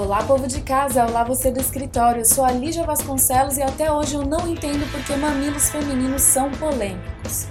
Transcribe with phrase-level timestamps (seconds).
[0.00, 1.04] Olá, povo de casa!
[1.06, 2.20] Olá, você do escritório!
[2.20, 6.52] Eu sou a Lígia Vasconcelos e até hoje eu não entendo porque mamilos femininos são
[6.52, 7.48] polêmicos.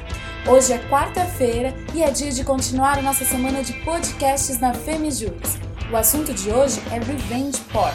[0.48, 5.58] Hoje é quarta-feira e é dia de continuar a nossa semana de podcasts na Femijuris.
[5.92, 7.94] O assunto de hoje é Revenge Porn.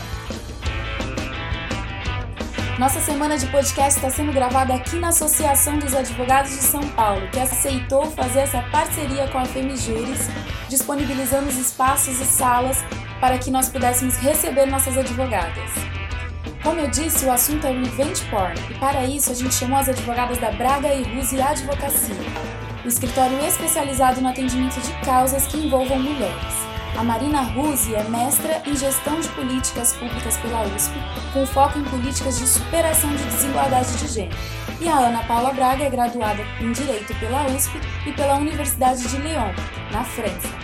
[2.78, 7.26] Nossa semana de podcast está sendo gravada aqui na Associação dos Advogados de São Paulo,
[7.30, 10.28] que aceitou fazer essa parceria com a Femijuris,
[10.68, 12.84] disponibilizando os espaços e salas
[13.22, 15.70] para que nós pudéssemos receber nossas advogadas.
[16.60, 19.88] Como eu disse, o assunto é Revenge Porn, e para isso a gente chamou as
[19.88, 22.16] advogadas da Braga e Ruse Advocacia,
[22.84, 26.54] o escritório especializado no atendimento de causas que envolvam mulheres.
[26.98, 30.92] A Marina Ruse é mestra em gestão de políticas públicas pela USP,
[31.32, 34.36] com foco em políticas de superação de desigualdade de gênero.
[34.80, 39.16] E a Ana Paula Braga é graduada em Direito pela USP e pela Universidade de
[39.18, 39.54] Lyon,
[39.92, 40.61] na França.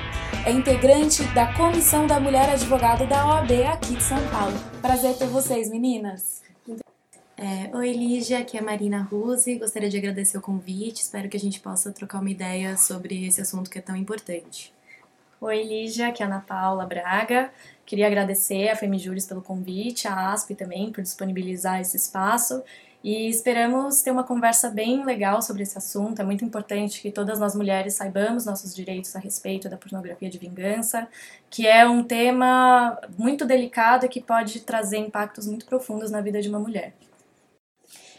[0.48, 4.56] É integrante da Comissão da Mulher Advogada da OAB aqui de São Paulo.
[4.80, 6.42] Prazer ter vocês, meninas.
[7.36, 9.58] É, Oi, Lígia, aqui é a Marina Ruse.
[9.58, 11.02] Gostaria de agradecer o convite.
[11.02, 14.72] Espero que a gente possa trocar uma ideia sobre esse assunto que é tão importante.
[15.38, 17.50] Oi, Lígia, aqui é a Ana Paula Braga.
[17.84, 22.62] Queria agradecer a Femijuris pelo convite, a ASP também por disponibilizar esse espaço
[23.02, 26.20] e esperamos ter uma conversa bem legal sobre esse assunto.
[26.20, 30.38] É muito importante que todas nós mulheres saibamos nossos direitos a respeito da pornografia de
[30.38, 31.08] vingança,
[31.48, 36.42] que é um tema muito delicado e que pode trazer impactos muito profundos na vida
[36.42, 36.94] de uma mulher.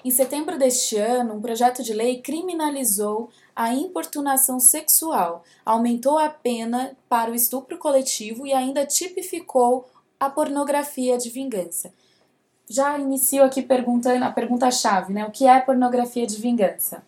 [0.03, 6.95] Em setembro deste ano, um projeto de lei criminalizou a importunação sexual, aumentou a pena
[7.09, 11.93] para o estupro coletivo e ainda tipificou a pornografia de vingança.
[12.69, 15.25] Já inicio aqui perguntando a pergunta-chave, né?
[15.25, 17.01] O que é pornografia de vingança?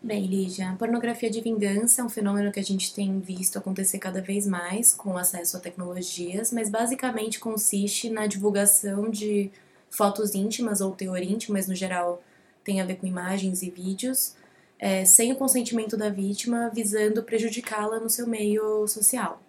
[0.00, 3.98] Bem, Lígia, a pornografia de vingança é um fenômeno que a gente tem visto acontecer
[3.98, 9.50] cada vez mais com acesso a tecnologias, mas basicamente consiste na divulgação de
[9.90, 12.22] fotos íntimas ou teor íntimo, mas no geral
[12.62, 14.36] tem a ver com imagens e vídeos,
[14.78, 19.40] é, sem o consentimento da vítima, visando prejudicá-la no seu meio social.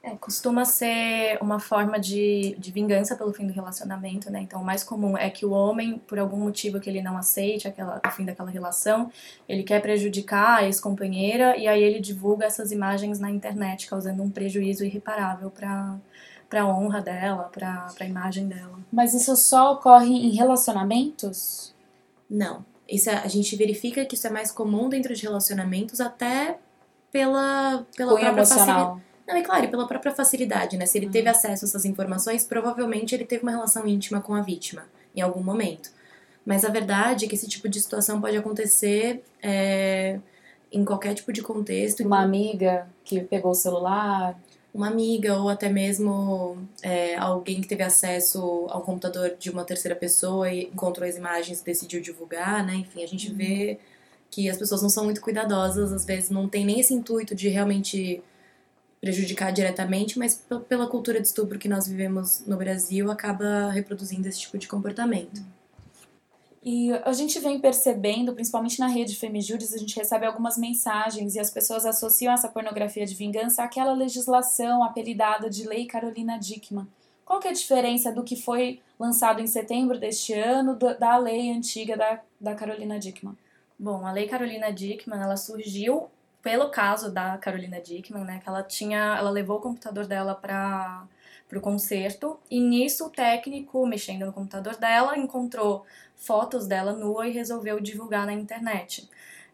[0.00, 4.40] É, costuma ser uma forma de, de vingança pelo fim do relacionamento, né?
[4.40, 7.66] Então, o mais comum é que o homem, por algum motivo que ele não aceite
[7.66, 9.10] aquela, o fim daquela relação,
[9.48, 14.30] ele quer prejudicar a ex-companheira e aí ele divulga essas imagens na internet, causando um
[14.30, 15.96] prejuízo irreparável para
[16.48, 18.78] para a honra dela, para a imagem dela.
[18.90, 21.74] Mas isso só ocorre em relacionamentos?
[22.28, 22.64] Não.
[22.88, 26.58] Isso é, a gente verifica que isso é mais comum dentro de relacionamentos, até
[27.12, 29.02] pela, pela Cunho própria facilidade.
[29.28, 30.86] Não, é claro, e pela própria facilidade, né?
[30.86, 34.40] Se ele teve acesso a essas informações, provavelmente ele teve uma relação íntima com a
[34.40, 35.90] vítima, em algum momento.
[36.46, 40.18] Mas a verdade é que esse tipo de situação pode acontecer é,
[40.72, 42.02] em qualquer tipo de contexto.
[42.02, 44.34] Uma amiga que pegou o celular,
[44.72, 49.94] uma amiga ou até mesmo é, alguém que teve acesso ao computador de uma terceira
[49.94, 52.76] pessoa e encontrou as imagens e decidiu divulgar, né?
[52.76, 53.78] Enfim, a gente vê
[54.30, 57.48] que as pessoas não são muito cuidadosas, às vezes não tem nem esse intuito de
[57.50, 58.22] realmente
[59.00, 64.40] prejudicar diretamente, mas pela cultura de estupro que nós vivemos no Brasil, acaba reproduzindo esse
[64.40, 65.40] tipo de comportamento.
[66.62, 71.40] E a gente vem percebendo, principalmente na rede Femijuris, a gente recebe algumas mensagens e
[71.40, 76.86] as pessoas associam essa pornografia de vingança àquela legislação apelidada de Lei Carolina Dickmann.
[77.24, 81.16] Qual que é a diferença do que foi lançado em setembro deste ano do- da
[81.16, 83.36] lei antiga da, da Carolina Dickmann?
[83.78, 86.08] Bom, a Lei Carolina Dickmann, ela surgiu
[86.42, 88.40] pelo caso da Carolina Dickmann, né?
[88.42, 91.06] Que ela tinha, ela levou o computador dela para
[91.54, 95.84] o concerto e nisso o técnico, mexendo no computador dela, encontrou
[96.16, 99.08] fotos dela nua e resolveu divulgar na internet.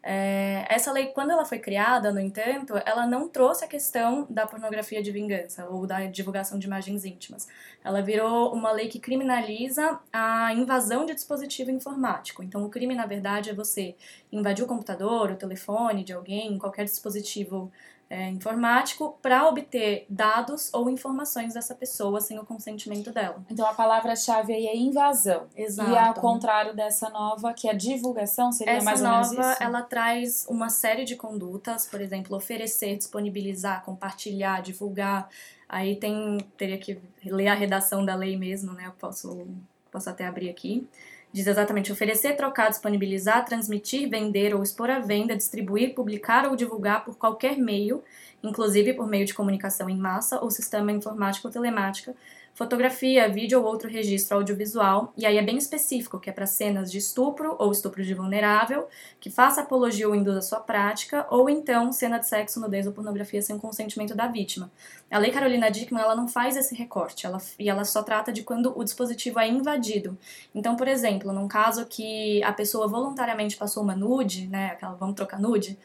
[0.07, 4.47] É, essa lei, quando ela foi criada, no entanto, ela não trouxe a questão da
[4.47, 7.49] pornografia de vingança ou da divulgação de imagens íntimas.
[7.83, 12.43] Ela virou uma lei que criminaliza a invasão de dispositivo informático.
[12.43, 13.97] Então, o crime, na verdade, é você
[14.31, 17.73] invadir o computador, o telefone de alguém, qualquer dispositivo
[18.15, 23.45] é, informático, para obter dados ou informações dessa pessoa sem o consentimento dela.
[23.51, 25.49] Então a palavra-chave aí é invasão.
[25.57, 25.91] Exato.
[25.91, 29.63] E ao contrário dessa nova, que é divulgação, seria Essa mais ou nova, menos isso?
[29.63, 35.29] ela traz uma série de condutas, por exemplo, oferecer, disponibilizar, compartilhar, divulgar.
[35.69, 38.87] Aí tem, teria que ler a redação da lei mesmo, né?
[38.87, 39.45] Eu posso,
[39.91, 40.87] posso até abrir aqui.
[41.35, 47.05] Diz exatamente oferecer, trocar, disponibilizar, transmitir, vender ou expor à venda, distribuir, publicar ou divulgar
[47.05, 48.05] por qualquer meio,
[48.41, 52.15] inclusive por meio de comunicação em massa ou sistema informático ou telemática,
[52.55, 56.91] fotografia, vídeo ou outro registro audiovisual, e aí é bem específico, que é para cenas
[56.91, 58.87] de estupro ou estupro de vulnerável,
[59.19, 63.43] que faça apologia ou induza sua prática, ou então cena de sexo, nudez ou pornografia
[63.43, 64.71] sem consentimento da vítima.
[65.11, 68.45] A Lei Carolina Dickman, ela não faz esse recorte, ela, e ela só trata de
[68.45, 70.17] quando o dispositivo é invadido.
[70.55, 75.17] Então, por exemplo, num caso que a pessoa voluntariamente passou uma nude, né, aquela vamos
[75.17, 75.77] trocar nude,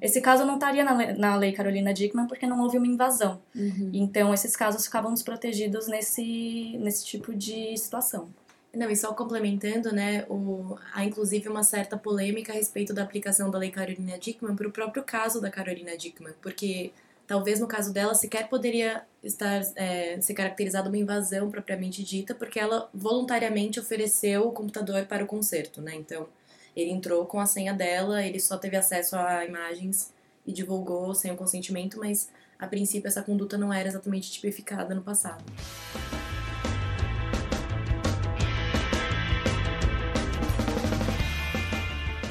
[0.00, 3.40] esse caso não estaria na lei, na lei Carolina Dickman porque não houve uma invasão.
[3.54, 3.90] Uhum.
[3.92, 8.28] Então, esses casos ficavam desprotegidos nesse, nesse tipo de situação.
[8.74, 13.50] Não, e só complementando, né, o, há inclusive uma certa polêmica a respeito da aplicação
[13.50, 16.92] da lei Carolina Dickman para o próprio caso da Carolina Dickman, porque
[17.26, 22.60] talvez no caso dela sequer poderia estar é, ser caracterizada uma invasão propriamente dita, porque
[22.60, 25.94] ela voluntariamente ofereceu o computador para o concerto, né?
[25.94, 26.28] Então,
[26.76, 30.12] ele entrou com a senha dela, ele só teve acesso a imagens
[30.46, 32.28] e divulgou sem o consentimento, mas
[32.58, 35.42] a princípio essa conduta não era exatamente tipificada no passado.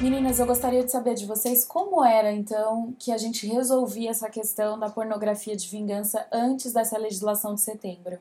[0.00, 4.30] Meninas, eu gostaria de saber de vocês como era então que a gente resolvia essa
[4.30, 8.18] questão da pornografia de vingança antes dessa legislação de setembro.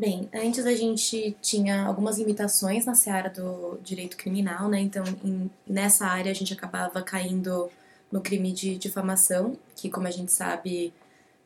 [0.00, 4.80] Bem, antes a gente tinha algumas limitações na seara do direito criminal, né?
[4.80, 7.70] Então, em, nessa área a gente acabava caindo
[8.10, 10.94] no crime de difamação, que, como a gente sabe,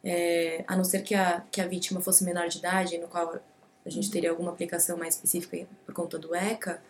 [0.05, 3.41] é, a não ser que a, que a vítima fosse menor de idade, no qual
[3.85, 6.81] a gente teria alguma aplicação mais específica por conta do ECA,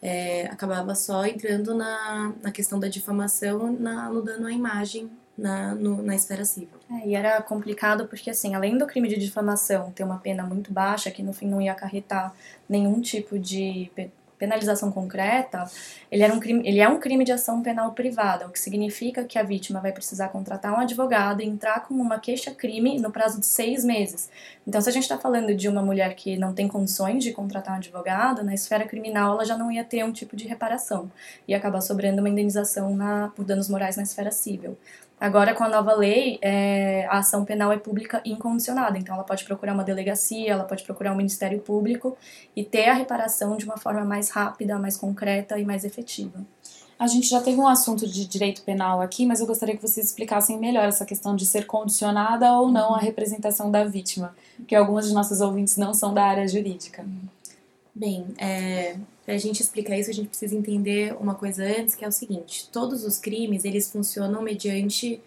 [0.00, 5.74] é, acabava só entrando na, na questão da difamação, na, no dano à imagem na,
[5.74, 6.68] no, na esfera civil.
[6.90, 10.72] É, e era complicado porque, assim, além do crime de difamação ter uma pena muito
[10.72, 12.34] baixa, que no fim não ia acarretar
[12.68, 13.88] nenhum tipo de
[14.38, 15.68] penalização concreta,
[16.10, 19.24] ele, era um crime, ele é um crime de ação penal privada, o que significa
[19.24, 23.40] que a vítima vai precisar contratar um advogado e entrar com uma queixa-crime no prazo
[23.40, 24.30] de seis meses.
[24.66, 27.74] Então, se a gente está falando de uma mulher que não tem condições de contratar
[27.74, 31.10] um advogado, na esfera criminal ela já não ia ter um tipo de reparação,
[31.46, 34.78] e acabar sobrando uma indenização na, por danos morais na esfera civil.
[35.20, 38.96] Agora, com a nova lei, é, a ação penal é pública incondicionada.
[38.96, 42.16] Então, ela pode procurar uma delegacia, ela pode procurar um Ministério Público
[42.54, 46.40] e ter a reparação de uma forma mais rápida, mais concreta e mais efetiva.
[46.98, 50.06] A gente já teve um assunto de direito penal aqui, mas eu gostaria que vocês
[50.06, 55.06] explicassem melhor essa questão de ser condicionada ou não a representação da vítima, porque algumas
[55.06, 57.04] de nossas ouvintes não são da área jurídica.
[57.98, 62.04] Bem, é, para a gente explicar isso, a gente precisa entender uma coisa antes, que
[62.04, 65.20] é o seguinte: todos os crimes eles funcionam mediante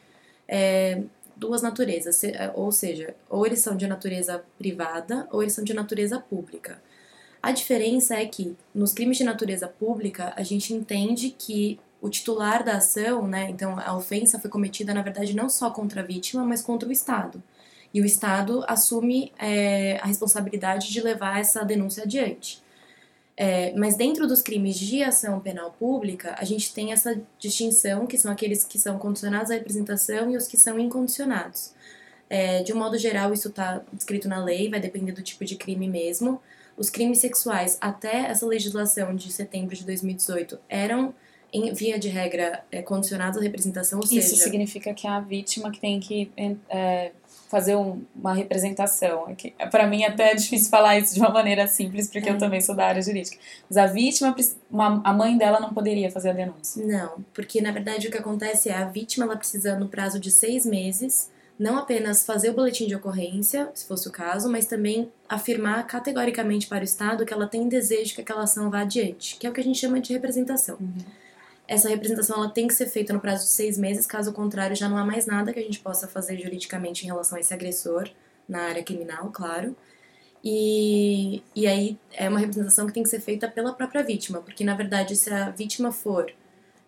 [0.47, 1.03] é,
[1.35, 5.73] duas naturezas, é, ou seja, ou eles são de natureza privada ou eles são de
[5.73, 6.81] natureza pública.
[7.43, 12.63] A diferença é que nos crimes de natureza pública a gente entende que o titular
[12.63, 16.45] da ação, né, então a ofensa foi cometida na verdade não só contra a vítima,
[16.45, 17.43] mas contra o Estado.
[17.93, 22.61] E o Estado assume é, a responsabilidade de levar essa denúncia adiante.
[23.35, 28.17] É, mas dentro dos crimes de ação penal pública, a gente tem essa distinção, que
[28.17, 31.73] são aqueles que são condicionados à representação e os que são incondicionados.
[32.29, 35.55] É, de um modo geral, isso está descrito na lei, vai depender do tipo de
[35.55, 36.41] crime mesmo.
[36.77, 41.13] Os crimes sexuais, até essa legislação de setembro de 2018, eram,
[41.51, 44.43] em via de regra, é, condicionados à representação, ou Isso seja...
[44.43, 46.31] significa que a vítima que tem que
[46.69, 47.11] é,
[47.51, 49.35] fazer um, uma representação.
[49.59, 52.31] É para mim até é difícil falar isso de uma maneira simples, porque é.
[52.31, 53.37] eu também sou da área jurídica.
[53.69, 54.33] Mas a vítima,
[54.71, 56.83] uma, a mãe dela não poderia fazer a denúncia.
[56.83, 60.31] Não, porque na verdade o que acontece é a vítima ela precisa no prazo de
[60.31, 61.29] seis meses
[61.59, 66.65] não apenas fazer o boletim de ocorrência, se fosse o caso, mas também afirmar categoricamente
[66.65, 69.53] para o Estado que ela tem desejo que aquela ação vá adiante, que é o
[69.53, 70.77] que a gente chama de representação.
[70.81, 71.20] Uhum
[71.71, 74.89] essa representação ela tem que ser feita no prazo de seis meses, caso contrário, já
[74.89, 78.09] não há mais nada que a gente possa fazer juridicamente em relação a esse agressor,
[78.45, 79.73] na área criminal, claro.
[80.43, 84.65] E, e aí é uma representação que tem que ser feita pela própria vítima, porque
[84.65, 86.29] na verdade, se a vítima for,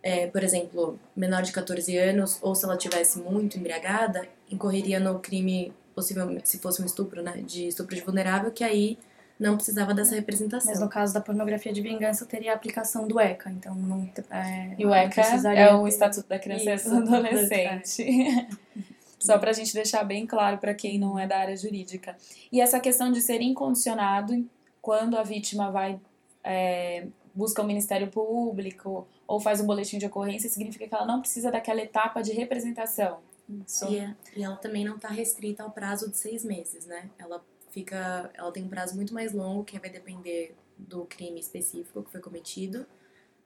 [0.01, 5.17] é, por exemplo, menor de 14 anos, ou se ela tivesse muito embriagada, incorreria no
[5.19, 8.97] crime, possivelmente, se fosse um estupro, né, de estupro de vulnerável, que aí
[9.43, 10.71] não precisava dessa representação.
[10.71, 14.09] Mas no caso da pornografia de vingança, teria a aplicação do ECA, então não.
[14.31, 15.21] É, e o ECA
[15.53, 18.03] é o Estatuto da Criança e Adolescente.
[18.13, 18.47] É.
[19.19, 22.15] Só para a gente deixar bem claro para quem não é da área jurídica.
[22.51, 24.45] E essa questão de ser incondicionado
[24.81, 25.99] quando a vítima vai.
[26.43, 31.19] É, busca o Ministério Público ou faz um boletim de ocorrência, significa que ela não
[31.19, 33.19] precisa daquela etapa de representação.
[33.65, 33.85] Isso.
[33.89, 37.09] E, é, e ela também não está restrita ao prazo de seis meses, né?
[37.17, 37.41] Ela
[37.73, 42.11] fica, ela tem um prazo muito mais longo, que vai depender do crime específico que
[42.11, 42.85] foi cometido,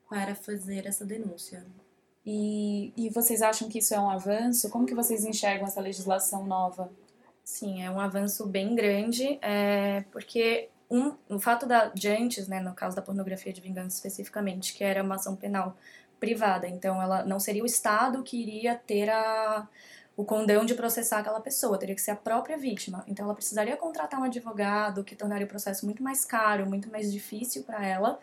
[0.08, 1.66] para fazer essa denúncia.
[2.24, 4.68] E, e vocês acham que isso é um avanço?
[4.68, 6.90] Como que vocês enxergam essa legislação nova?
[7.42, 12.60] Sim, é um avanço bem grande, é, porque um, o fato da, de antes, né,
[12.60, 15.76] no caso da pornografia de vingança especificamente, que era uma ação penal
[16.20, 19.66] privada, então ela não seria o Estado que iria ter a,
[20.18, 23.04] o condão de processar aquela pessoa, teria que ser a própria vítima.
[23.06, 27.12] Então ela precisaria contratar um advogado, que tornaria o processo muito mais caro, muito mais
[27.12, 28.18] difícil para ela.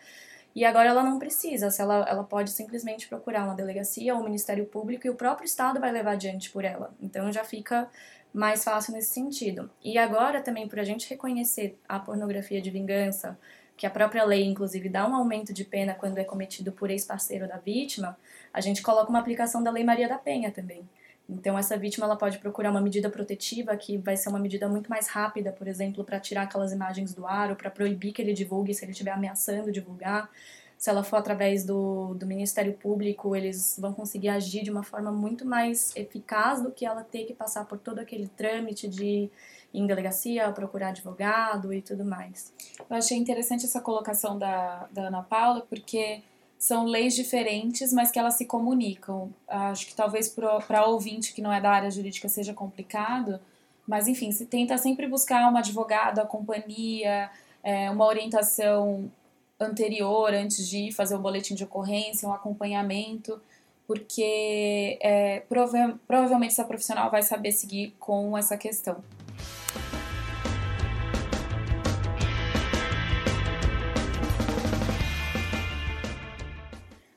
[0.54, 4.26] E agora ela não precisa, se ela, ela pode simplesmente procurar uma delegacia ou um
[4.26, 6.94] Ministério Público e o próprio Estado vai levar adiante por ela.
[7.02, 7.90] Então já fica
[8.34, 9.72] mais fácil nesse sentido.
[9.82, 13.40] E agora também, por a gente reconhecer a pornografia de vingança,
[13.78, 17.48] que a própria lei, inclusive, dá um aumento de pena quando é cometido por ex-parceiro
[17.48, 18.18] da vítima,
[18.54, 20.86] a gente coloca uma aplicação da Lei Maria da Penha também.
[21.28, 24.90] Então, essa vítima ela pode procurar uma medida protetiva, que vai ser uma medida muito
[24.90, 28.34] mais rápida, por exemplo, para tirar aquelas imagens do ar ou para proibir que ele
[28.34, 30.30] divulgue se ele estiver ameaçando divulgar
[30.78, 35.12] se ela for através do, do Ministério Público, eles vão conseguir agir de uma forma
[35.12, 39.32] muito mais eficaz do que ela ter que passar por todo aquele trâmite de ir
[39.74, 42.54] em delegacia, procurar advogado e tudo mais.
[42.90, 46.22] Eu achei interessante essa colocação da, da Ana Paula, porque
[46.66, 49.32] são leis diferentes, mas que elas se comunicam.
[49.48, 53.40] Acho que talvez para ouvinte que não é da área jurídica seja complicado,
[53.88, 57.30] mas enfim, se tenta sempre buscar um advogado, a companhia,
[57.64, 59.12] é, uma orientação
[59.60, 63.40] anterior, antes de fazer o boletim de ocorrência, um acompanhamento,
[63.86, 69.04] porque é, prova provavelmente essa profissional vai saber seguir com essa questão.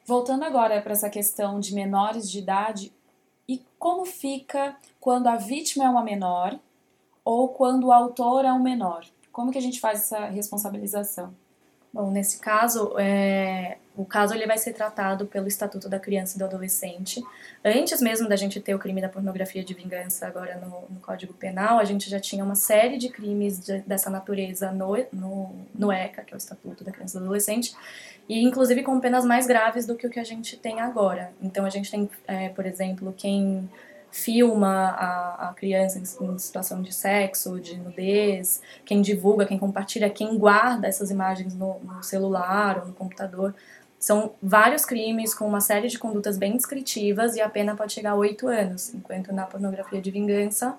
[0.09, 2.91] Voltando agora para essa questão de menores de idade,
[3.47, 6.59] e como fica quando a vítima é uma menor
[7.23, 9.05] ou quando o autor é um menor?
[9.31, 11.35] Como que a gente faz essa responsabilização?
[11.93, 16.39] Bom, nesse caso, é, o caso ele vai ser tratado pelo Estatuto da Criança e
[16.39, 17.21] do Adolescente.
[17.65, 21.35] Antes mesmo da gente ter o crime da pornografia de vingança agora no, no Código
[21.35, 25.91] Penal, a gente já tinha uma série de crimes de, dessa natureza no, no, no
[25.91, 27.75] ECA, que é o Estatuto da Criança e do Adolescente,
[28.29, 31.33] e inclusive com penas mais graves do que o que a gente tem agora.
[31.43, 33.69] Então a gente tem, é, por exemplo, quem
[34.11, 40.09] filma a, a criança em, em, situação de sexo, de nudez, quem divulga, quem compartilha,
[40.09, 43.55] quem guarda essas imagens no, no celular ou no computador.
[43.99, 48.13] São vários crimes com uma série de condutas bem descritivas e a pena pode chegar
[48.13, 50.77] a oito anos, enquanto na pornografia de vingança,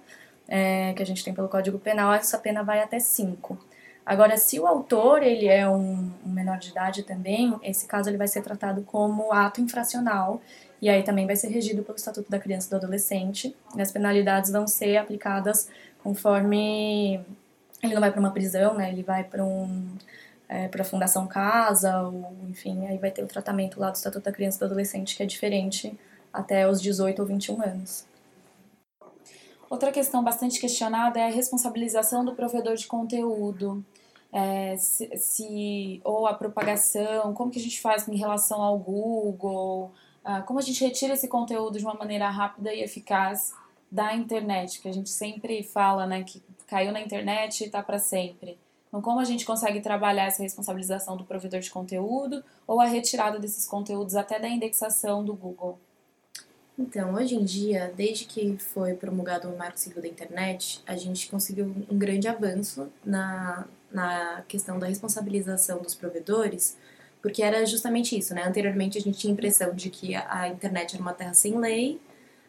[0.48, 3.58] é, que a gente tem pelo Código Penal, essa pena vai até cinco.
[4.06, 8.18] Agora, se o autor ele é um, um menor de idade também, esse caso ele
[8.18, 10.42] vai ser tratado como ato infracional
[10.82, 13.56] e aí também vai ser regido pelo Estatuto da Criança e do Adolescente.
[13.76, 15.70] E as penalidades vão ser aplicadas
[16.02, 17.20] conforme
[17.84, 18.90] ele não vai para uma prisão, né?
[18.92, 19.96] Ele vai para um
[20.50, 24.26] é, para a Fundação Casa, ou enfim, aí vai ter o tratamento lá do Estatuto
[24.26, 25.98] da Criança e do Adolescente que é diferente
[26.34, 28.06] até os 18 ou 21 anos.
[29.70, 33.86] Outra questão bastante questionada é a responsabilização do provedor de conteúdo.
[34.34, 39.92] É, se, se, ou a propagação, como que a gente faz em relação ao Google,
[40.24, 43.54] ah, como a gente retira esse conteúdo de uma maneira rápida e eficaz
[43.92, 48.00] da internet, que a gente sempre fala, né, que caiu na internet e está para
[48.00, 48.58] sempre.
[48.90, 53.40] Então, como a gente consegue trabalhar essa responsabilização do provedor de conteúdo ou a retirada
[53.40, 55.80] desses conteúdos até da indexação do Google?
[56.78, 61.30] Então, hoje em dia, desde que foi promulgado o Marco Civil da Internet, a gente
[61.30, 66.78] conseguiu um grande avanço na, na questão da responsabilização dos provedores,
[67.22, 68.44] porque era justamente isso, né?
[68.48, 72.00] Anteriormente a gente tinha a impressão de que a internet era uma terra sem lei,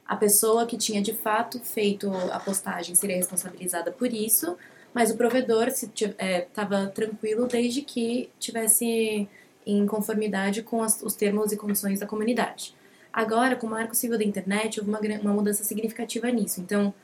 [0.07, 4.57] a pessoa que tinha de fato feito a postagem seria responsabilizada por isso,
[4.93, 9.29] mas o provedor estava é, tranquilo desde que tivesse
[9.67, 12.75] em conformidade com as, os termos e condições da comunidade.
[13.13, 16.61] Agora, com o Marco Civil da Internet, houve uma, uma mudança significativa nisso.
[16.61, 16.95] Então,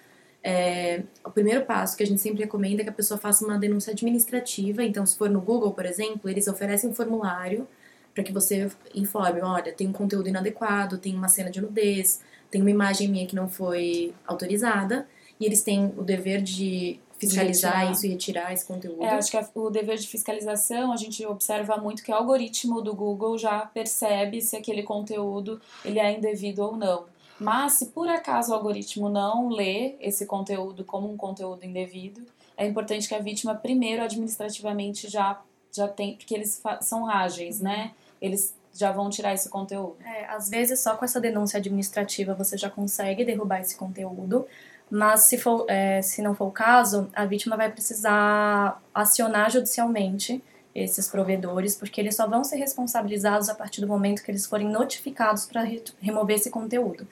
[0.42, 3.58] é, o primeiro passo que a gente sempre recomenda é que a pessoa faça uma
[3.58, 4.82] denúncia administrativa.
[4.84, 7.66] Então, se for no Google, por exemplo, eles oferecem um formulário
[8.14, 12.60] para que você informe: olha, tem um conteúdo inadequado, tem uma cena de nudez, tem
[12.60, 15.08] uma imagem minha que não foi autorizada,
[15.40, 19.02] e eles têm o dever de fiscalizar isso e retirar esse conteúdo.
[19.02, 22.94] É, acho que o dever de fiscalização, a gente observa muito que o algoritmo do
[22.94, 27.04] Google já percebe se aquele conteúdo ele é indevido ou não.
[27.38, 32.22] Mas se por acaso o algoritmo não lê esse conteúdo como um conteúdo indevido,
[32.56, 35.40] é importante que a vítima primeiro administrativamente já
[35.72, 37.92] já tem, porque eles são ágeis, né?
[38.18, 39.96] Eles já vão tirar esse conteúdo.
[40.04, 44.46] É, às vezes só com essa denúncia administrativa você já consegue derrubar esse conteúdo,
[44.90, 50.42] mas se, for, é, se não for o caso, a vítima vai precisar acionar judicialmente
[50.74, 54.68] esses provedores, porque eles só vão ser responsabilizados a partir do momento que eles forem
[54.68, 57.06] notificados para re remover esse conteúdo.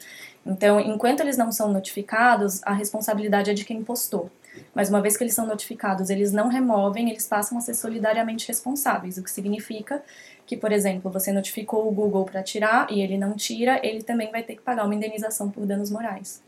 [0.45, 4.31] Então, enquanto eles não são notificados, a responsabilidade é de quem postou.
[4.73, 8.47] mas uma vez que eles são notificados, eles não removem, eles passam a ser solidariamente
[8.47, 10.00] responsáveis, o que significa
[10.47, 14.31] que, por exemplo, você notificou o Google para tirar e ele não tira, ele também
[14.31, 16.40] vai ter que pagar uma indenização por danos morais.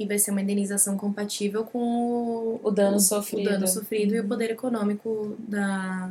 [0.00, 4.20] E vai ser uma indenização compatível com o, o dano sofrido, o dano sofrido e
[4.20, 6.10] o poder econômico da,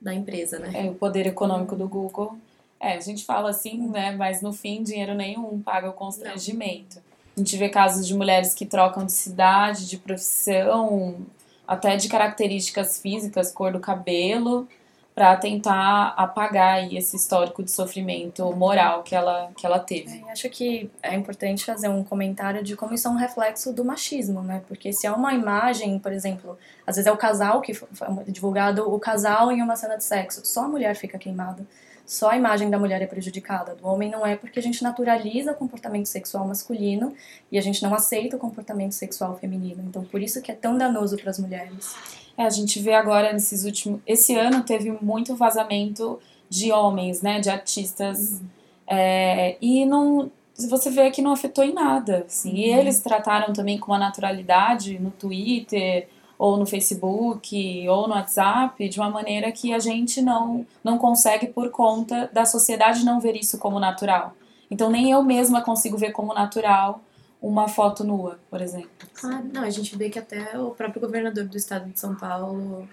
[0.00, 0.72] da empresa, né?
[0.74, 2.36] É, o poder econômico do Google.
[2.80, 4.10] É, a gente fala assim, né?
[4.16, 6.96] Mas no fim, dinheiro nenhum paga o constrangimento.
[6.96, 7.02] Não.
[7.36, 11.24] A gente vê casos de mulheres que trocam de cidade, de profissão,
[11.68, 14.66] até de características físicas, cor do cabelo,
[15.14, 20.22] para tentar apagar esse histórico de sofrimento moral que ela, que ela teve.
[20.26, 23.84] É, acho que é importante fazer um comentário de como isso é um reflexo do
[23.84, 24.62] machismo, né?
[24.66, 27.88] Porque se é uma imagem, por exemplo, às vezes é o casal que foi
[28.28, 31.66] divulgado o casal em uma cena de sexo, só a mulher fica queimada.
[32.10, 35.52] Só a imagem da mulher é prejudicada, do homem não é, porque a gente naturaliza
[35.52, 37.14] o comportamento sexual masculino
[37.52, 39.84] e a gente não aceita o comportamento sexual feminino.
[39.86, 41.94] Então, por isso que é tão danoso para as mulheres.
[42.36, 44.00] É, a gente vê agora nesses últimos.
[44.04, 47.38] Esse ano teve muito vazamento de homens, né?
[47.38, 48.40] De artistas.
[48.40, 48.48] Uhum.
[48.88, 50.32] É, e não.
[50.68, 52.24] Você vê que não afetou em nada.
[52.26, 52.50] Assim.
[52.50, 52.56] Uhum.
[52.56, 56.08] E eles trataram também com uma naturalidade no Twitter,
[56.40, 61.48] ou no Facebook, ou no WhatsApp, de uma maneira que a gente não, não consegue
[61.48, 64.34] por conta da sociedade não ver isso como natural.
[64.70, 67.02] Então nem eu mesma consigo ver como natural
[67.42, 68.88] uma foto nua, por exemplo.
[69.22, 72.88] Ah, não, a gente vê que até o próprio governador do estado de São Paulo,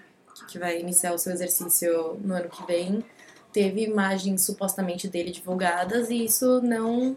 [0.46, 3.02] que vai iniciar o seu exercício no ano que vem,
[3.50, 7.16] teve imagens supostamente dele divulgadas e isso não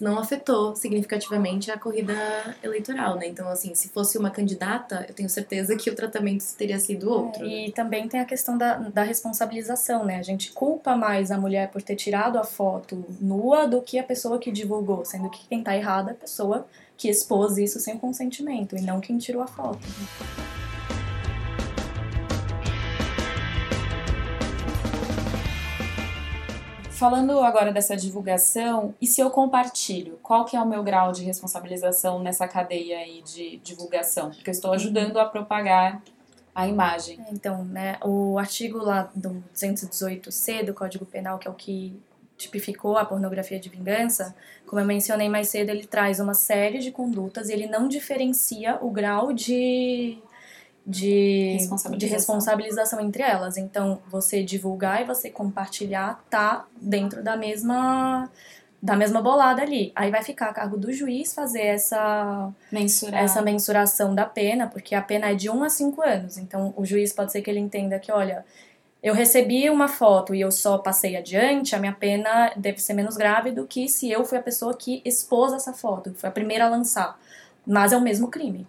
[0.00, 2.14] não afetou significativamente a corrida
[2.62, 3.26] eleitoral, né?
[3.26, 7.44] Então, assim, se fosse uma candidata, eu tenho certeza que o tratamento teria sido outro.
[7.44, 7.72] É, e né?
[7.74, 10.18] também tem a questão da, da responsabilização, né?
[10.18, 14.04] A gente culpa mais a mulher por ter tirado a foto nua do que a
[14.04, 17.98] pessoa que divulgou, sendo que quem tá errada é a pessoa que expôs isso sem
[17.98, 19.80] consentimento e não quem tirou a foto.
[27.04, 31.22] Falando agora dessa divulgação, e se eu compartilho, qual que é o meu grau de
[31.22, 34.30] responsabilização nessa cadeia aí de divulgação?
[34.30, 36.00] Porque eu estou ajudando a propagar
[36.54, 37.22] a imagem.
[37.30, 41.94] Então, né, o artigo lá do 218C do Código Penal, que é o que
[42.38, 44.34] tipificou a pornografia de vingança,
[44.66, 48.78] como eu mencionei mais cedo, ele traz uma série de condutas e ele não diferencia
[48.80, 50.16] o grau de
[50.86, 51.98] de responsabilização.
[51.98, 53.56] de responsabilização entre elas.
[53.56, 58.30] Então, você divulgar e você compartilhar tá dentro da mesma
[58.82, 59.92] da mesma bolada ali.
[59.96, 63.24] Aí vai ficar a cargo do juiz fazer essa Mensurar.
[63.24, 66.36] essa mensuração da pena, porque a pena é de 1 a 5 anos.
[66.36, 68.44] Então, o juiz pode ser que ele entenda que, olha,
[69.02, 73.16] eu recebi uma foto e eu só passei adiante, a minha pena deve ser menos
[73.16, 76.66] grave do que se eu fui a pessoa que expôs essa foto, foi a primeira
[76.66, 77.18] a lançar.
[77.66, 78.66] Mas é o mesmo crime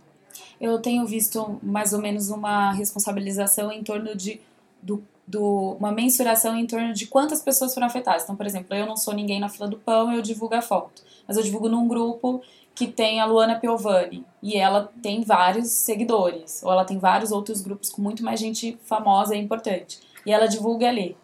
[0.69, 4.41] eu tenho visto mais ou menos uma responsabilização em torno de
[4.82, 8.23] do, do, uma mensuração em torno de quantas pessoas foram afetadas.
[8.23, 11.01] Então, por exemplo, eu não sou ninguém na fila do pão, eu divulgo a foto.
[11.28, 12.41] Mas eu divulgo num grupo
[12.75, 17.62] que tem a Luana Piovani e ela tem vários seguidores, ou ela tem vários outros
[17.62, 19.99] grupos com muito mais gente famosa e importante.
[20.25, 21.17] E ela divulga ali.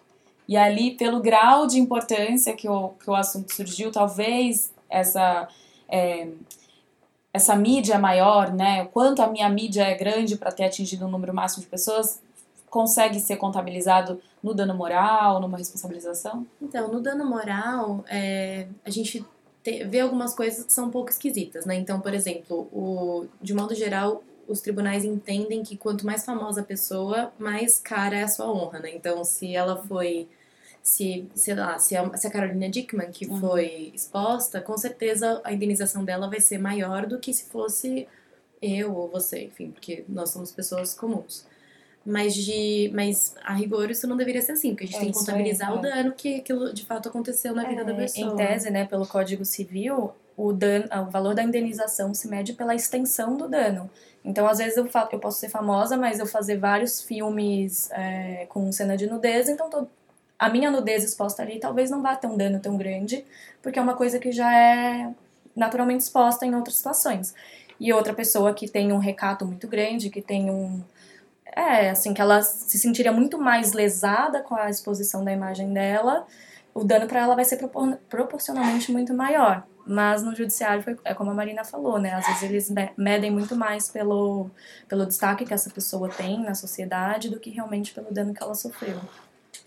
[0.48, 5.48] E ali, pelo grau de importância que o, que o assunto surgiu, talvez essa
[5.88, 6.30] é,
[7.34, 11.10] essa mídia maior, né, o quanto a minha mídia é grande para ter atingido um
[11.10, 12.22] número máximo de pessoas,
[12.70, 16.46] consegue ser contabilizado no dano moral, numa responsabilização?
[16.62, 19.26] Então, no dano moral, é, a gente
[19.64, 21.76] te, vê algumas coisas que são um pouco esquisitas, né?
[21.76, 26.64] Então, por exemplo, o, de modo geral, os tribunais entendem que quanto mais famosa a
[26.64, 28.92] pessoa, mais cara é a sua honra, né?
[28.96, 30.28] Então, se ela foi
[30.82, 33.40] se, sei lá, se a, se a Carolina Dickman que uhum.
[33.40, 38.08] foi exposta, com certeza a indenização dela vai ser maior do que se fosse
[38.62, 41.46] eu ou você, enfim, porque nós somos pessoas comuns.
[42.04, 45.12] Mas, de, mas a rigor isso não deveria ser assim, porque a gente é tem
[45.12, 45.82] que contabilizar aí, o é.
[45.82, 48.34] dano que aquilo de fato aconteceu na é, vida da pessoa.
[48.34, 52.74] Em tese, né, pelo Código Civil, o, dano, o valor da indenização se mede pela
[52.74, 53.88] extensão do dano.
[54.26, 58.72] Então, às vezes eu, eu posso ser famosa, mas eu fazer vários filmes é, com
[58.72, 59.70] cena de nudez, então
[60.42, 63.24] a minha nudez exposta ali talvez não vá ter um dano tão grande,
[63.62, 65.14] porque é uma coisa que já é
[65.56, 67.36] naturalmente exposta em outras situações.
[67.80, 70.82] E outra pessoa que tem um recato muito grande, que tem um.
[71.46, 76.26] É, assim, que ela se sentiria muito mais lesada com a exposição da imagem dela,
[76.74, 79.64] o dano para ela vai ser propor proporcionalmente muito maior.
[79.86, 82.14] Mas no judiciário foi, é como a Marina falou, né?
[82.14, 84.50] Às vezes eles medem muito mais pelo,
[84.88, 88.56] pelo destaque que essa pessoa tem na sociedade do que realmente pelo dano que ela
[88.56, 89.00] sofreu.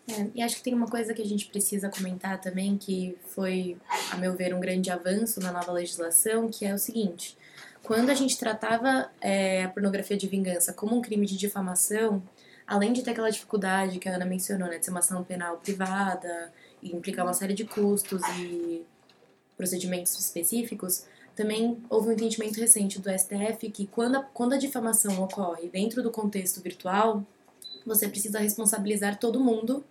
[0.09, 3.77] É, e acho que tem uma coisa que a gente precisa comentar também, que foi,
[4.11, 7.37] a meu ver, um grande avanço na nova legislação, que é o seguinte:
[7.83, 12.23] quando a gente tratava é, a pornografia de vingança como um crime de difamação,
[12.67, 15.59] além de ter aquela dificuldade que a Ana mencionou, né, de ser uma ação penal
[15.59, 18.83] privada e implicar uma série de custos e
[19.57, 25.23] procedimentos específicos, também houve um entendimento recente do STF que quando a, quando a difamação
[25.23, 27.25] ocorre dentro do contexto virtual,
[27.87, 29.85] você precisa responsabilizar todo mundo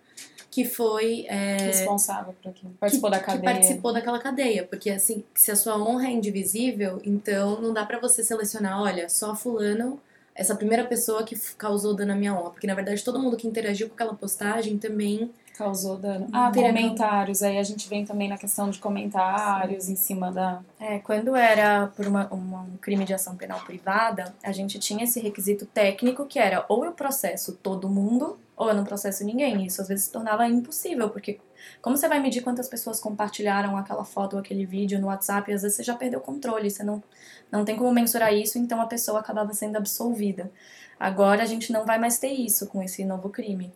[0.50, 3.40] que foi é, responsável por aquilo, participou que, da cadeia.
[3.40, 7.84] Que participou daquela cadeia, porque assim, se a sua honra é indivisível, então não dá
[7.84, 10.00] para você selecionar, olha, só fulano,
[10.32, 13.48] essa primeira pessoa que causou dano à minha honra, porque na verdade todo mundo que
[13.48, 16.28] interagiu com aquela postagem também causou dano.
[16.32, 17.42] Ah, comentários.
[17.42, 19.92] Aí a gente vem também na questão de comentários Sim.
[19.92, 20.60] em cima da.
[20.78, 25.04] É, quando era por uma, uma, um crime de ação penal privada, a gente tinha
[25.04, 29.64] esse requisito técnico que era ou eu processo todo mundo ou eu não processo ninguém.
[29.64, 31.40] Isso às vezes se tornava impossível, porque
[31.80, 35.52] como você vai medir quantas pessoas compartilharam aquela foto ou aquele vídeo no WhatsApp?
[35.52, 37.02] Às vezes você já perdeu o controle, você não,
[37.50, 40.50] não tem como mensurar isso, então a pessoa acabava sendo absolvida.
[40.98, 43.72] Agora a gente não vai mais ter isso com esse novo crime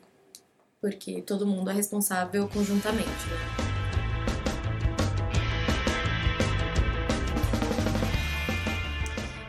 [0.80, 3.08] porque todo mundo é responsável conjuntamente.
[3.08, 3.68] Né?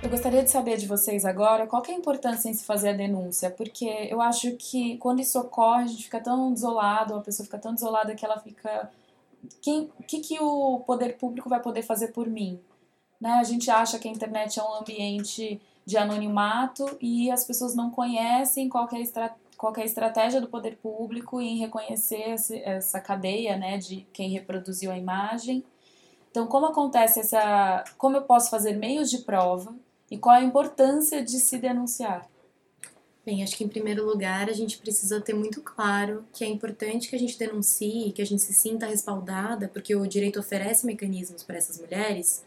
[0.02, 2.94] Eu gostaria de saber de vocês agora qual é a importância em se fazer a
[2.94, 7.46] denúncia, porque eu acho que quando isso ocorre, a gente fica tão desolado, a pessoa
[7.46, 8.92] fica tão desolada que ela fica.
[9.46, 12.60] O que, que o poder público vai poder fazer por mim?
[13.22, 13.34] Né?
[13.34, 17.92] A gente acha que a internet é um ambiente de anonimato e as pessoas não
[17.92, 23.02] conhecem qual é a estratégia qual é a estratégia do poder público em reconhecer essa
[23.02, 25.66] cadeia, né, de quem reproduziu a imagem.
[26.32, 29.76] Então, como acontece essa, como eu posso fazer meios de prova
[30.10, 32.26] e qual a importância de se denunciar?
[33.26, 37.10] Bem, acho que em primeiro lugar a gente precisa ter muito claro que é importante
[37.10, 41.44] que a gente denuncie, que a gente se sinta respaldada, porque o direito oferece mecanismos
[41.44, 42.46] para essas mulheres,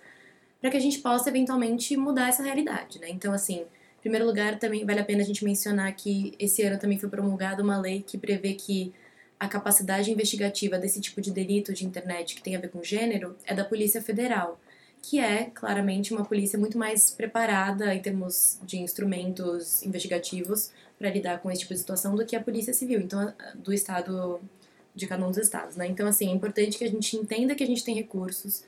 [0.62, 3.10] para que a gente possa eventualmente mudar essa realidade, né?
[3.10, 3.66] Então, assim,
[4.02, 7.62] primeiro lugar, também vale a pena a gente mencionar que esse ano também foi promulgada
[7.62, 8.92] uma lei que prevê que
[9.38, 13.36] a capacidade investigativa desse tipo de delito de internet que tem a ver com gênero
[13.44, 14.60] é da Polícia Federal,
[15.00, 21.40] que é claramente uma polícia muito mais preparada em termos de instrumentos investigativos para lidar
[21.40, 24.40] com esse tipo de situação do que a Polícia Civil, então do estado
[24.94, 25.86] de cada um dos estados, né?
[25.86, 28.64] Então assim, é importante que a gente entenda que a gente tem recursos,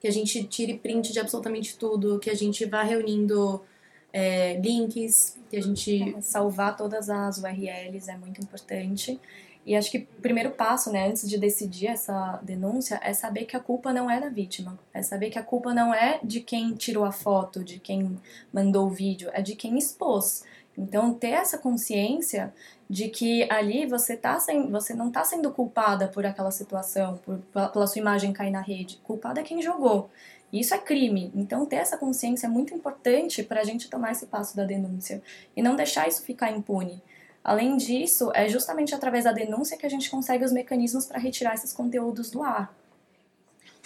[0.00, 3.62] que a gente tire print de absolutamente tudo, que a gente vá reunindo
[4.12, 6.16] é, links, que a gente.
[6.16, 9.20] É, salvar todas as URLs é muito importante.
[9.66, 13.54] E acho que o primeiro passo, né, antes de decidir essa denúncia, é saber que
[13.54, 14.78] a culpa não é da vítima.
[14.94, 18.18] É saber que a culpa não é de quem tirou a foto, de quem
[18.50, 20.42] mandou o vídeo, é de quem expôs.
[20.76, 22.54] Então, ter essa consciência
[22.88, 27.38] de que ali você, tá sem, você não está sendo culpada por aquela situação, por,
[27.52, 28.98] pela sua imagem cair na rede.
[29.04, 30.08] Culpada é quem jogou.
[30.52, 31.30] Isso é crime.
[31.34, 35.22] Então, ter essa consciência é muito importante para a gente tomar esse passo da denúncia
[35.56, 37.02] e não deixar isso ficar impune.
[37.44, 41.54] Além disso, é justamente através da denúncia que a gente consegue os mecanismos para retirar
[41.54, 42.74] esses conteúdos do ar.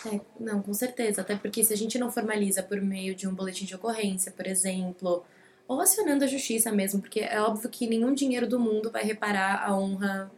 [0.07, 1.21] É, não, com certeza.
[1.21, 4.47] Até porque se a gente não formaliza por meio de um boletim de ocorrência, por
[4.47, 5.25] exemplo,
[5.69, 9.63] ou acionando a justiça mesmo, porque é óbvio que nenhum dinheiro do mundo vai reparar
[9.65, 10.31] a honra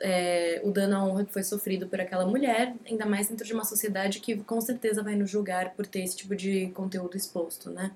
[0.00, 3.52] é, o dano à honra que foi sofrido por aquela mulher, ainda mais dentro de
[3.52, 7.70] uma sociedade que com certeza vai nos julgar por ter esse tipo de conteúdo exposto,
[7.70, 7.92] né?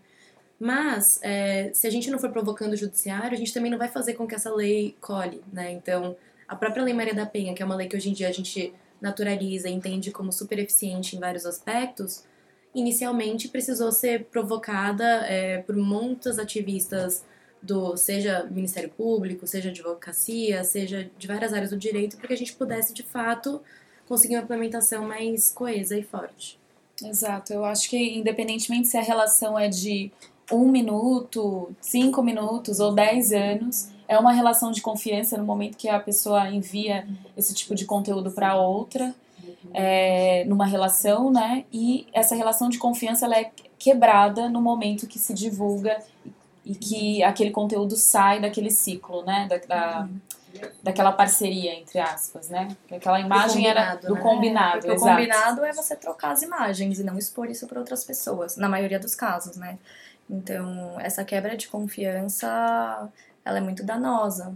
[0.59, 3.89] Mas, é, se a gente não for provocando o judiciário, a gente também não vai
[3.89, 5.73] fazer com que essa lei colhe, né?
[5.73, 8.29] Então, a própria Lei Maria da Penha, que é uma lei que hoje em dia
[8.29, 12.25] a gente naturaliza e entende como super eficiente em vários aspectos,
[12.75, 17.25] inicialmente precisou ser provocada é, por muitos ativistas
[17.63, 22.37] do seja Ministério Público, seja advocacia, seja de várias áreas do direito, para que a
[22.37, 23.61] gente pudesse de fato
[24.09, 26.59] conseguir uma implementação mais coesa e forte.
[27.03, 30.11] Exato, eu acho que independentemente se a relação é de
[30.51, 35.89] um minuto, cinco minutos ou dez anos, é uma relação de confiança no momento que
[35.89, 39.15] a pessoa envia esse tipo de conteúdo para outra,
[39.73, 41.65] é, numa relação, né?
[41.73, 46.03] E essa relação de confiança ela é quebrada no momento que se divulga
[46.65, 49.49] e que aquele conteúdo sai daquele ciclo, né?
[49.49, 50.09] Da, da
[50.83, 52.69] daquela parceria, entre aspas, né?
[52.91, 54.21] Aquela imagem era do né?
[54.21, 54.87] combinado.
[54.87, 58.57] É, o combinado é você trocar as imagens e não expor isso para outras pessoas,
[58.57, 59.79] na maioria dos casos, né?
[60.29, 63.09] Então, essa quebra de confiança,
[63.45, 64.55] ela é muito danosa.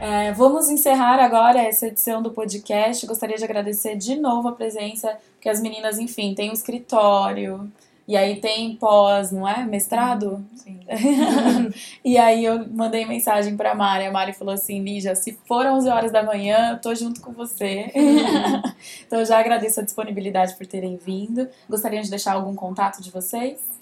[0.00, 3.06] É, vamos encerrar agora essa edição do podcast.
[3.06, 7.70] Gostaria de agradecer de novo a presença, porque as meninas, enfim, têm um escritório
[8.08, 9.62] E aí tem pós, não é?
[9.62, 10.42] Mestrado?
[10.56, 10.80] Sim.
[12.02, 14.06] e aí eu mandei mensagem pra Mari.
[14.06, 17.32] A Mari falou assim: Lígia, se for 11 horas da manhã, eu tô junto com
[17.32, 17.92] você.
[19.06, 21.46] então eu já agradeço a disponibilidade por terem vindo.
[21.68, 23.79] Gostariam de deixar algum contato de vocês?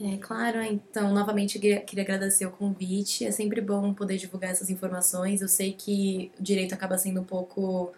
[0.00, 3.24] É claro, então, novamente queria, queria agradecer o convite.
[3.24, 5.40] É sempre bom poder divulgar essas informações.
[5.40, 7.92] Eu sei que o direito acaba sendo um pouco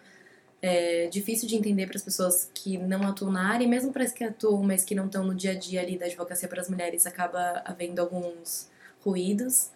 [0.61, 4.03] é, difícil de entender para as pessoas que não atuam na área, e mesmo para
[4.03, 6.61] as que atuam, mas que não estão no dia a dia ali da advocacia para
[6.61, 8.69] as mulheres, acaba havendo alguns
[9.03, 9.71] ruídos.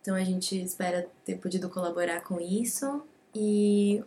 [0.00, 3.02] Então a gente espera ter podido colaborar com isso.
[3.34, 4.02] E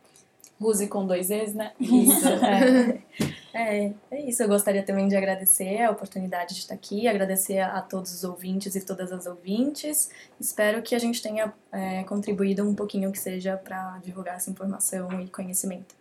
[0.60, 1.72] Ruse com dois E's, né?
[1.80, 2.28] Isso.
[2.44, 3.00] é.
[3.54, 4.44] É, é isso.
[4.44, 8.76] Eu gostaria também de agradecer a oportunidade de estar aqui, agradecer a todos os ouvintes
[8.76, 10.12] e todas as ouvintes.
[10.40, 15.22] Espero que a gente tenha é, contribuído um pouquinho que seja para divulgar essa informação
[15.22, 15.98] e conhecimento.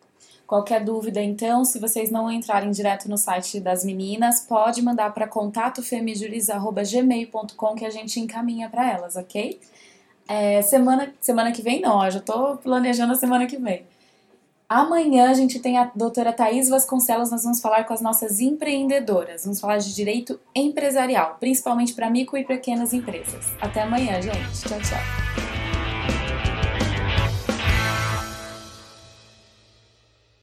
[0.46, 5.28] Qualquer dúvida, então, se vocês não entrarem direto no site das meninas, pode mandar para
[5.28, 9.60] contatofemijuris.gmail.com que a gente encaminha para elas, ok?
[10.26, 13.84] É, semana, semana que vem, não, já estou planejando a semana que vem.
[14.68, 19.44] Amanhã a gente tem a doutora Thais Vasconcelos, nós vamos falar com as nossas empreendedoras.
[19.44, 23.46] Vamos falar de direito empresarial, principalmente para micro e pequenas empresas.
[23.58, 24.68] Até amanhã, gente.
[24.68, 25.57] Tchau, tchau.